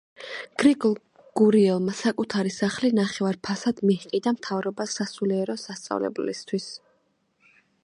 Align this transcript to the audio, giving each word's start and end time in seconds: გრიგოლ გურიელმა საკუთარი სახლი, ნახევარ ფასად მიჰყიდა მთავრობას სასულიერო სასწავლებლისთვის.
გრიგოლ 0.61 0.93
გურიელმა 1.41 1.93
საკუთარი 1.99 2.53
სახლი, 2.55 2.91
ნახევარ 3.01 3.39
ფასად 3.49 3.83
მიჰყიდა 3.91 4.35
მთავრობას 4.39 4.99
სასულიერო 5.01 5.59
სასწავლებლისთვის. 5.67 6.69